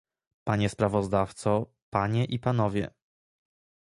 Panie 0.43 0.69
sprawozdawco, 0.69 1.65
panie 1.89 2.25
i 2.25 2.39
panowie 2.39 2.91